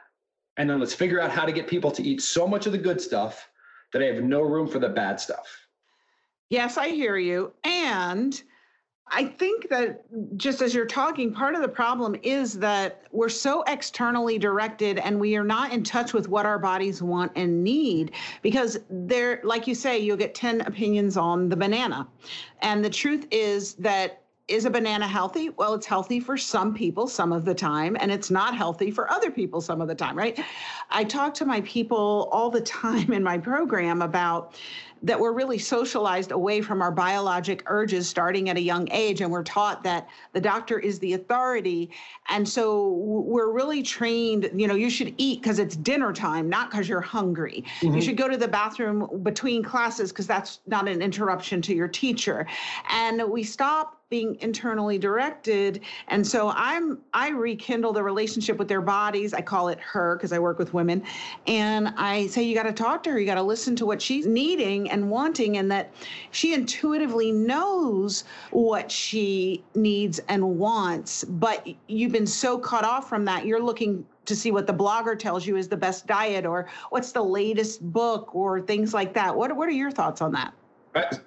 [0.58, 2.78] And then let's figure out how to get people to eat so much of the
[2.78, 3.50] good stuff
[3.94, 5.48] that I have no room for the bad stuff.
[6.50, 7.54] Yes, I hear you.
[7.64, 8.42] And
[9.08, 10.04] I think that
[10.38, 15.20] just as you're talking, part of the problem is that we're so externally directed and
[15.20, 19.68] we are not in touch with what our bodies want and need because there, like
[19.68, 22.08] you say, you'll get 10 opinions on the banana.
[22.62, 25.50] And the truth is that is a banana healthy?
[25.50, 29.10] Well, it's healthy for some people some of the time, and it's not healthy for
[29.12, 30.40] other people some of the time, right?
[30.92, 34.56] I talk to my people all the time in my program about
[35.04, 39.32] that we're really socialized away from our biologic urges starting at a young age and
[39.32, 41.92] we're taught that the doctor is the authority
[42.30, 46.72] and so we're really trained you know you should eat because it's dinner time not
[46.72, 47.94] because you're hungry mm-hmm.
[47.94, 51.88] you should go to the bathroom between classes because that's not an interruption to your
[51.88, 52.48] teacher
[52.90, 55.82] and we stop being internally directed.
[56.10, 59.34] And so i'm i rekindle the relationship with their bodies.
[59.34, 61.02] I call it her because i work with women.
[61.48, 63.20] And i say you got to talk to her.
[63.20, 65.92] You got to listen to what she's needing and wanting and that
[66.30, 71.24] she intuitively knows what she needs and wants.
[71.24, 75.18] But you've been so cut off from that you're looking to see what the blogger
[75.18, 79.36] tells you is the best diet or what's the latest book or things like that.
[79.36, 80.54] What, what are your thoughts on that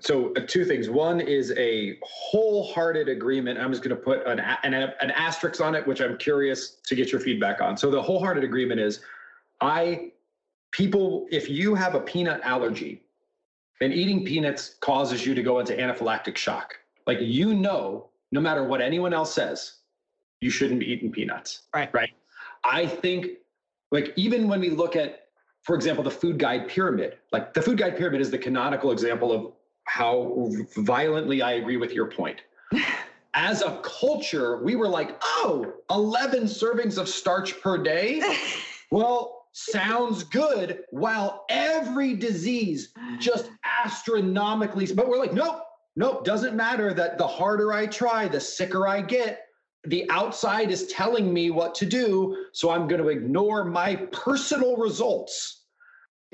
[0.00, 0.88] so uh, two things.
[0.88, 3.58] One is a wholehearted agreement.
[3.58, 6.94] I'm just going to put an, an, an asterisk on it, which I'm curious to
[6.94, 7.76] get your feedback on.
[7.76, 9.00] So the wholehearted agreement is,
[9.60, 10.12] I
[10.70, 13.02] people, if you have a peanut allergy,
[13.80, 16.74] and eating peanuts causes you to go into anaphylactic shock,
[17.06, 19.74] like you know, no matter what anyone else says,
[20.40, 21.62] you shouldn't be eating peanuts.
[21.74, 21.92] Right.
[21.92, 22.10] Right.
[22.64, 23.26] I think,
[23.92, 25.28] like even when we look at
[25.62, 27.18] for example, the food guide pyramid.
[27.30, 29.52] Like the food guide pyramid is the canonical example of
[29.88, 32.42] how violently I agree with your point.
[33.34, 38.22] As a culture, we were like, oh, 11 servings of starch per day?
[38.90, 43.50] well, sounds good, while every disease just
[43.84, 45.62] astronomically, but we're like, nope,
[45.96, 49.44] nope, doesn't matter that the harder I try, the sicker I get.
[49.84, 54.76] The outside is telling me what to do, so I'm going to ignore my personal
[54.76, 55.64] results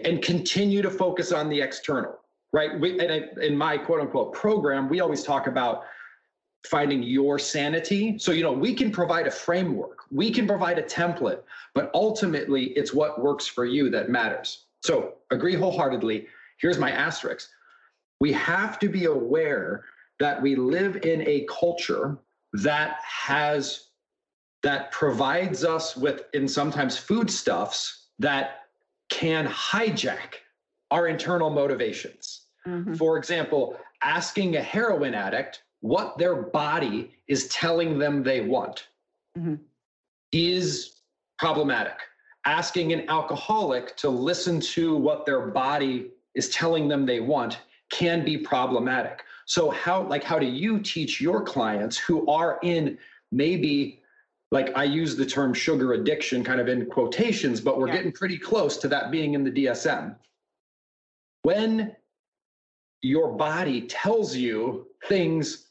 [0.03, 2.19] and continue to focus on the external
[2.55, 2.79] right?
[2.79, 5.83] We, and in my quote unquote program, we always talk about
[6.65, 8.17] finding your sanity.
[8.17, 11.41] So, you know, we can provide a framework, we can provide a template,
[11.75, 14.67] but ultimately it's what works for you that matters.
[14.85, 16.29] So, agree wholeheartedly.
[16.59, 17.51] Here's my asterisk
[18.21, 19.85] we have to be aware
[20.21, 22.17] that we live in a culture
[22.53, 23.89] that has
[24.63, 28.61] that provides us with in sometimes foodstuffs that
[29.11, 30.37] can hijack
[30.93, 32.95] our internal motivations Mm-hmm.
[32.95, 38.89] For example, asking a heroin addict what their body is telling them they want
[39.37, 39.57] mm-hmm.
[40.33, 41.01] is
[41.39, 41.99] problematic.
[42.47, 47.59] Asking an alcoholic to listen to what their body is telling them they want
[47.91, 49.23] can be problematic.
[49.47, 52.99] So how like how do you teach your clients who are in
[53.31, 54.01] maybe
[54.51, 57.97] like I use the term sugar addiction kind of in quotations, but we're yeah.
[57.97, 60.15] getting pretty close to that being in the DSM.
[61.43, 61.95] When
[63.05, 65.67] your body tells you things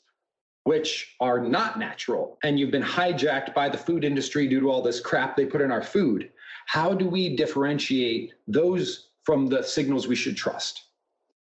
[0.66, 4.84] which are not natural and you've been hijacked by the food industry due to all
[4.84, 6.30] this crap they put in our food.
[6.68, 10.84] How do we differentiate those from the signals we should trust?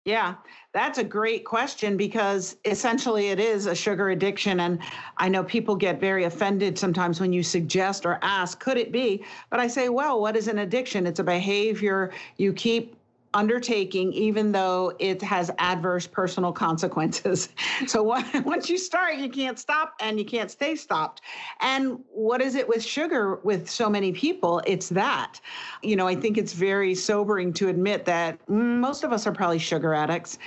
[0.06, 0.36] Yeah
[0.72, 4.80] that's a great question because essentially it is a sugar addiction and
[5.18, 9.24] i know people get very offended sometimes when you suggest or ask could it be?
[9.50, 11.08] But i say well what is an addiction?
[11.08, 12.96] It's a behavior you keep
[13.34, 17.50] undertaking, even though it has adverse personal consequences.
[17.88, 21.22] so once you start, you can't stop and you can't stay stopped.
[21.62, 24.62] And what is it with sugar with so many people?
[24.66, 25.40] It's that.
[25.84, 29.60] You know, I think it's very sobering to admit that most of us are probably
[29.60, 30.40] sugar addicts.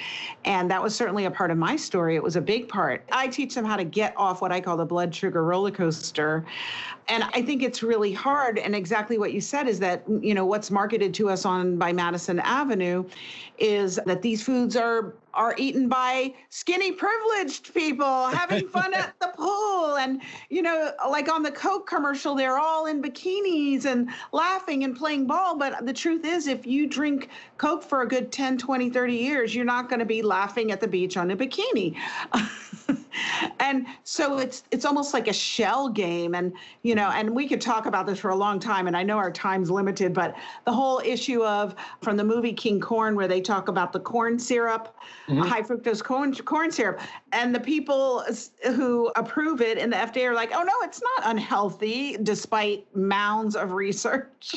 [0.44, 2.16] And that was certainly a part of my story.
[2.16, 3.04] It was a big part.
[3.12, 6.44] I teach them how to get off what I call the blood sugar roller coaster.
[7.08, 8.58] And I think it's really hard.
[8.58, 11.92] And exactly what you said is that, you know, what's marketed to us on by
[11.92, 13.04] Madison Avenue
[13.58, 19.28] is that these foods are are eaten by skinny privileged people having fun at the
[19.36, 24.84] pool and you know like on the coke commercial they're all in bikinis and laughing
[24.84, 28.58] and playing ball but the truth is if you drink coke for a good 10
[28.58, 31.96] 20 30 years you're not going to be laughing at the beach on a bikini
[33.60, 37.60] and so it's it's almost like a shell game and you know and we could
[37.60, 40.72] talk about this for a long time and i know our time's limited but the
[40.72, 44.96] whole issue of from the movie king corn where they talk about the corn syrup
[45.28, 45.40] mm-hmm.
[45.40, 47.00] high fructose corn, corn syrup
[47.32, 48.24] and the people
[48.76, 53.56] who approve it in the fda are like oh no it's not unhealthy despite mounds
[53.56, 54.56] of research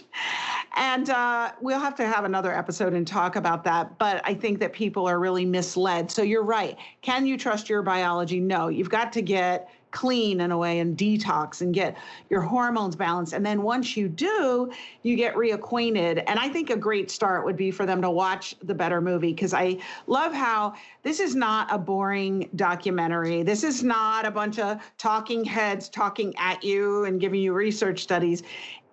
[0.76, 4.60] and uh, we'll have to have another episode and talk about that but i think
[4.60, 8.90] that people are really misled so you're right can you trust your biology no, you've
[8.90, 11.96] got to get clean in a way and detox and get
[12.30, 13.32] your hormones balanced.
[13.32, 14.70] And then once you do,
[15.04, 16.22] you get reacquainted.
[16.28, 19.32] And I think a great start would be for them to watch the Better movie
[19.32, 19.78] because I
[20.08, 20.74] love how
[21.04, 23.42] this is not a boring documentary.
[23.42, 28.04] This is not a bunch of talking heads talking at you and giving you research
[28.04, 28.44] studies.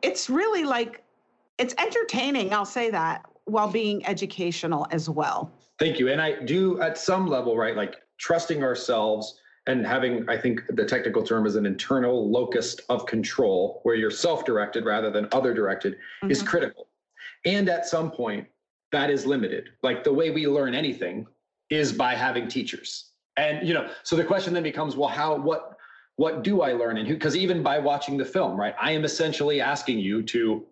[0.02, 1.01] It's really like,
[1.62, 5.52] it's entertaining, I'll say that, while being educational as well.
[5.78, 6.08] Thank you.
[6.08, 9.38] And I do, at some level, right, like trusting ourselves
[9.68, 14.10] and having, I think the technical term is an internal locus of control, where you're
[14.10, 16.32] self directed rather than other directed, mm-hmm.
[16.32, 16.88] is critical.
[17.44, 18.48] And at some point,
[18.90, 19.68] that is limited.
[19.84, 21.26] Like the way we learn anything
[21.70, 23.10] is by having teachers.
[23.36, 25.76] And, you know, so the question then becomes, well, how, what,
[26.16, 27.14] what do I learn and who?
[27.14, 30.66] Because even by watching the film, right, I am essentially asking you to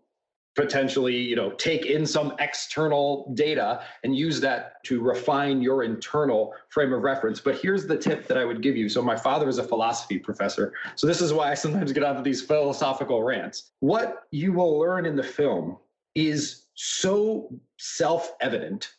[0.57, 6.53] potentially you know take in some external data and use that to refine your internal
[6.71, 9.49] frame of reference but here's the tip that i would give you so my father
[9.49, 13.71] is a philosophy professor so this is why i sometimes get onto these philosophical rants
[13.79, 15.77] what you will learn in the film
[16.17, 17.49] is so
[17.79, 18.95] self-evident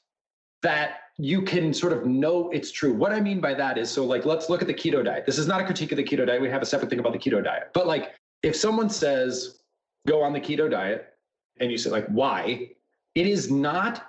[0.62, 2.94] that you can sort of know it's true.
[2.94, 5.26] What I mean by that is so like let's look at the keto diet.
[5.26, 6.42] This is not a critique of the keto diet.
[6.42, 7.72] We have a separate thing about the keto diet.
[7.74, 9.60] But like if someone says
[10.08, 11.14] go on the keto diet
[11.60, 12.70] and you say like why?
[13.16, 14.08] It is not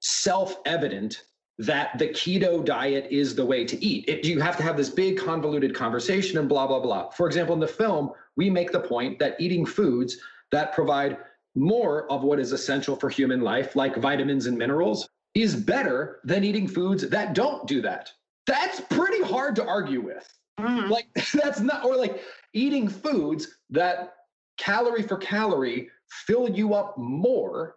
[0.00, 1.24] self-evident
[1.58, 4.08] that the keto diet is the way to eat.
[4.08, 7.10] It, you have to have this big convoluted conversation and blah blah blah.
[7.10, 10.18] For example in the film we make the point that eating foods
[10.50, 11.18] that provide
[11.54, 16.44] more of what is essential for human life like vitamins and minerals is better than
[16.44, 18.10] eating foods that don't do that.
[18.46, 20.28] That's pretty hard to argue with.
[20.60, 20.90] Mm-hmm.
[20.90, 22.22] like that's not or like
[22.52, 24.14] eating foods that
[24.58, 25.88] calorie for calorie
[26.26, 27.76] fill you up more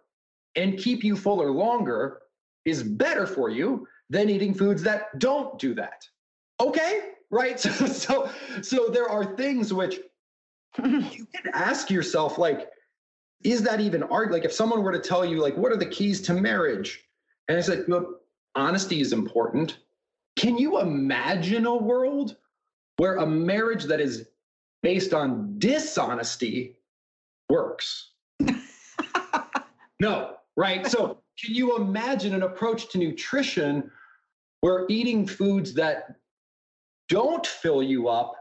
[0.54, 2.20] and keep you fuller longer
[2.64, 6.04] is better for you than eating foods that don't do that.
[6.60, 7.58] Okay, right?
[7.60, 8.30] So so,
[8.62, 10.00] so there are things which
[10.84, 12.68] you can ask yourself like
[13.44, 15.86] is that even art like if someone were to tell you like what are the
[15.86, 17.04] keys to marriage
[17.48, 18.20] and it's like look
[18.54, 19.78] honesty is important
[20.36, 22.36] can you imagine a world
[22.98, 24.28] where a marriage that is
[24.82, 26.76] based on dishonesty
[27.48, 28.12] works
[30.00, 30.86] no, right?
[30.86, 33.90] So, can you imagine an approach to nutrition
[34.60, 36.16] where eating foods that
[37.08, 38.34] don't fill you up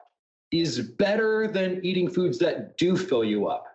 [0.52, 3.66] is better than eating foods that do fill you up?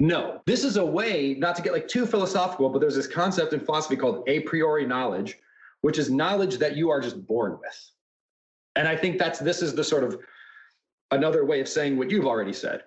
[0.00, 3.52] No, this is a way not to get like too philosophical, but there's this concept
[3.52, 5.38] in philosophy called a priori knowledge,
[5.82, 7.90] which is knowledge that you are just born with.
[8.76, 10.18] And I think that's this is the sort of
[11.10, 12.84] another way of saying what you've already said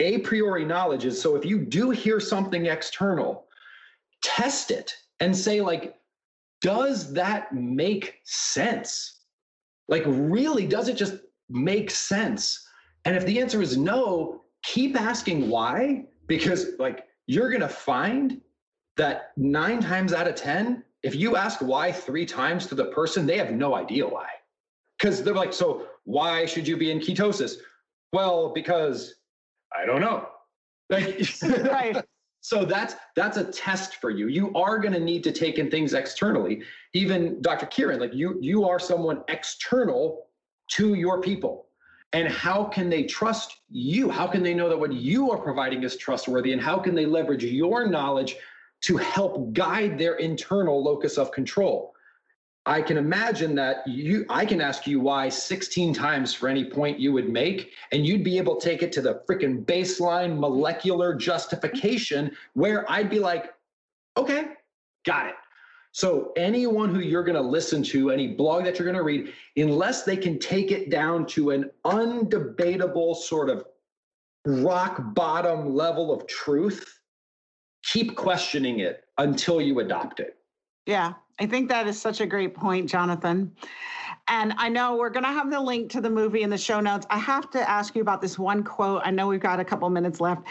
[0.00, 3.46] a priori knowledge is so if you do hear something external,
[4.22, 5.96] test it and say, like,
[6.60, 9.20] does that make sense?
[9.88, 11.14] Like, really, does it just
[11.48, 12.66] make sense?
[13.04, 18.40] And if the answer is no, keep asking why, because like you're gonna find
[18.96, 23.26] that nine times out of 10, if you ask why three times to the person,
[23.26, 24.26] they have no idea why.
[24.98, 27.56] Because they're like, so why should you be in ketosis?
[28.12, 29.15] Well, because
[29.74, 30.28] I don't know.
[30.90, 32.04] Like, right.
[32.42, 34.28] So that's that's a test for you.
[34.28, 36.62] You are going to need to take in things externally.
[36.92, 37.66] Even Dr.
[37.66, 40.28] Kyrin, like you you are someone external
[40.68, 41.66] to your people.
[42.12, 44.08] And how can they trust you?
[44.10, 46.52] How can they know that what you are providing is trustworthy?
[46.52, 48.36] And how can they leverage your knowledge
[48.82, 51.95] to help guide their internal locus of control?
[52.66, 56.98] I can imagine that you I can ask you why 16 times for any point
[56.98, 61.14] you would make and you'd be able to take it to the freaking baseline molecular
[61.14, 63.54] justification where I'd be like
[64.16, 64.48] okay
[65.04, 65.34] got it.
[65.92, 69.32] So anyone who you're going to listen to any blog that you're going to read
[69.56, 73.64] unless they can take it down to an undebatable sort of
[74.44, 77.00] rock bottom level of truth
[77.84, 80.36] keep questioning it until you adopt it.
[80.86, 83.54] Yeah, I think that is such a great point, Jonathan.
[84.28, 86.80] And I know we're going to have the link to the movie in the show
[86.80, 87.06] notes.
[87.10, 89.02] I have to ask you about this one quote.
[89.04, 90.42] I know we've got a couple minutes left.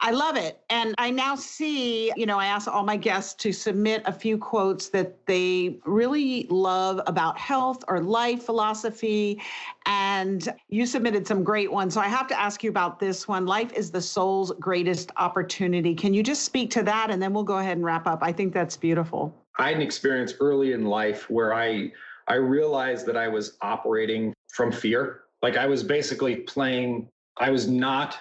[0.00, 0.60] I love it.
[0.70, 4.38] And I now see, you know, I ask all my guests to submit a few
[4.38, 9.42] quotes that they really love about health or life philosophy.
[9.86, 11.94] And you submitted some great ones.
[11.94, 15.94] So I have to ask you about this one Life is the soul's greatest opportunity.
[15.94, 17.10] Can you just speak to that?
[17.10, 18.20] And then we'll go ahead and wrap up.
[18.22, 19.34] I think that's beautiful.
[19.58, 21.92] I had an experience early in life where I
[22.28, 25.22] I realized that I was operating from fear.
[25.42, 28.18] Like I was basically playing, I was not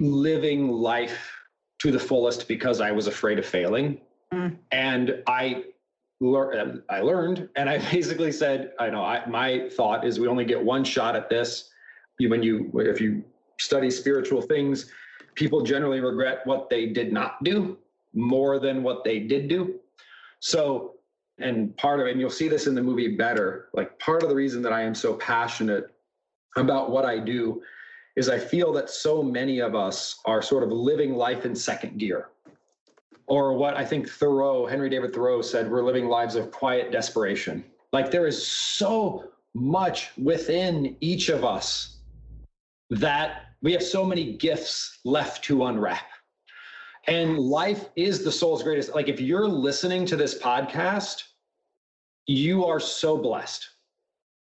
[0.00, 1.32] living life
[1.80, 4.00] to the fullest because I was afraid of failing.
[4.32, 4.58] Mm.
[4.70, 5.64] And I
[6.20, 10.44] learned I learned and I basically said, I know I, my thought is we only
[10.44, 11.70] get one shot at this.
[12.20, 13.24] when you if you
[13.58, 14.90] study spiritual things,
[15.34, 17.78] people generally regret what they did not do
[18.14, 19.80] more than what they did do.
[20.42, 20.94] So,
[21.38, 24.34] and part of and you'll see this in the movie better, like part of the
[24.34, 25.94] reason that I am so passionate
[26.56, 27.62] about what I do
[28.16, 31.96] is I feel that so many of us are sort of living life in second
[31.98, 32.30] gear.
[33.28, 37.64] Or what I think Thoreau, Henry David Thoreau said, we're living lives of quiet desperation.
[37.92, 41.98] Like there is so much within each of us
[42.90, 46.11] that we have so many gifts left to unwrap.
[47.06, 48.94] And life is the soul's greatest.
[48.94, 51.24] Like if you're listening to this podcast,
[52.26, 53.68] you are so blessed.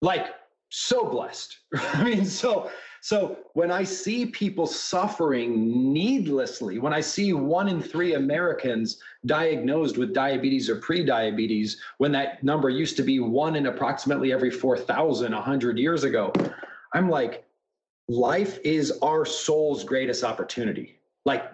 [0.00, 0.34] Like
[0.70, 1.58] so blessed.
[1.74, 2.70] I mean, so
[3.02, 9.98] so when I see people suffering needlessly, when I see one in three Americans diagnosed
[9.98, 15.32] with diabetes or pre-diabetes, when that number used to be one in approximately every 4,000
[15.32, 16.32] 100 years ago,
[16.94, 17.44] I'm like,
[18.08, 21.00] life is our soul's greatest opportunity.
[21.24, 21.50] Like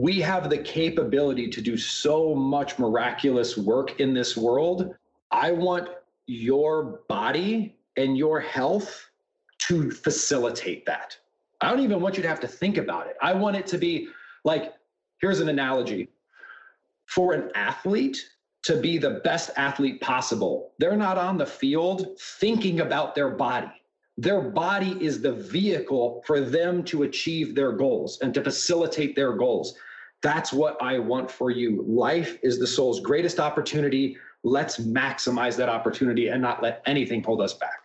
[0.00, 4.94] we have the capability to do so much miraculous work in this world.
[5.30, 5.90] I want
[6.26, 9.10] your body and your health
[9.58, 11.18] to facilitate that.
[11.60, 13.16] I don't even want you to have to think about it.
[13.20, 14.08] I want it to be
[14.42, 14.72] like
[15.20, 16.08] here's an analogy
[17.04, 18.24] for an athlete
[18.62, 23.70] to be the best athlete possible, they're not on the field thinking about their body.
[24.16, 29.32] Their body is the vehicle for them to achieve their goals and to facilitate their
[29.34, 29.76] goals.
[30.22, 31.82] That's what I want for you.
[31.86, 34.16] Life is the soul's greatest opportunity.
[34.42, 37.79] Let's maximize that opportunity and not let anything hold us back.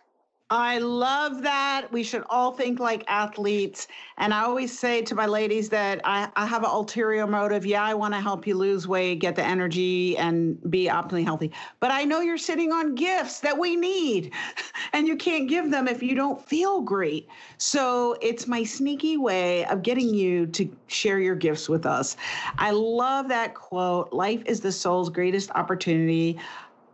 [0.48, 1.88] I love that.
[1.90, 3.88] We should all think like athletes.
[4.16, 7.66] And I always say to my ladies that I, I have an ulterior motive.
[7.66, 11.50] Yeah, I want to help you lose weight, get the energy, and be optimally healthy.
[11.80, 14.32] But I know you're sitting on gifts that we need,
[14.92, 17.26] and you can't give them if you don't feel great.
[17.58, 22.16] So it's my sneaky way of getting you to share your gifts with us.
[22.58, 26.38] I love that quote Life is the soul's greatest opportunity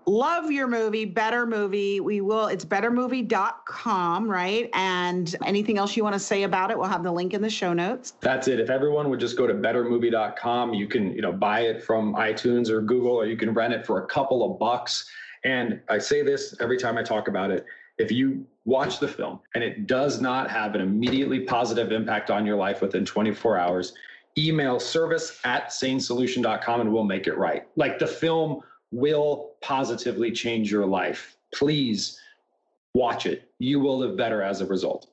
[0.07, 2.01] love your movie better movie.
[2.01, 4.71] We will it's bettermovie.com right?
[4.75, 7.51] And anything else you want to say about it we'll have the link in the
[7.51, 8.15] show notes.
[8.21, 8.61] That's it.
[8.61, 12.69] If everyone would just go to bettermovie.com you can you know buy it from itunes
[12.69, 15.11] or google or you can rent it for a couple of bucks.
[15.45, 17.67] And i say this every time i talk about it
[17.99, 22.47] if you watch the film and it does not have an immediately positive impact on
[22.47, 23.93] your life within 24 hours
[24.39, 27.67] email service at sanesolution.com and we'll make it right.
[27.77, 31.36] Like the film will positively change your life.
[31.53, 32.20] Please
[32.95, 33.51] watch it.
[33.59, 35.09] You will live better as a result.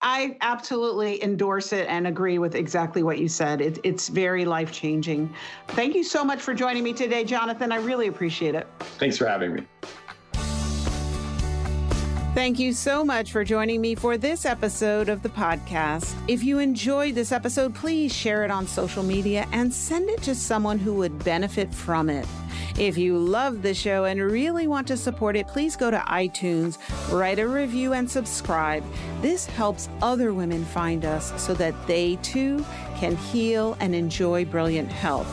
[0.00, 3.62] I absolutely endorse it and agree with exactly what you said.
[3.62, 5.32] It, it's very life changing.
[5.68, 7.72] Thank you so much for joining me today, Jonathan.
[7.72, 8.66] I really appreciate it.
[8.98, 9.66] Thanks for having me.
[12.34, 16.16] Thank you so much for joining me for this episode of the podcast.
[16.26, 20.34] If you enjoyed this episode, please share it on social media and send it to
[20.34, 22.26] someone who would benefit from it.
[22.76, 26.76] If you love the show and really want to support it, please go to iTunes,
[27.12, 28.82] write a review, and subscribe.
[29.22, 32.66] This helps other women find us so that they too
[32.96, 35.28] can heal and enjoy brilliant health.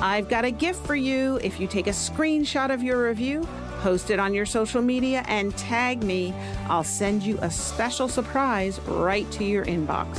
[0.00, 1.40] I've got a gift for you.
[1.42, 3.48] If you take a screenshot of your review,
[3.86, 6.34] post it on your social media, and tag me,
[6.68, 10.16] I'll send you a special surprise right to your inbox.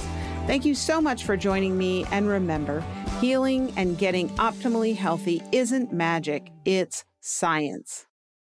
[0.47, 2.05] Thank you so much for joining me.
[2.13, 2.81] And remember,
[3.19, 8.06] healing and getting optimally healthy isn't magic, it's science.